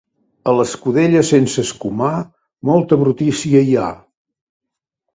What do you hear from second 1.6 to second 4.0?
escumar molta brutícia hi ha.